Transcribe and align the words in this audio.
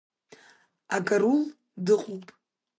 Акарул 0.97 1.39
дыҟоуп. 1.85 2.25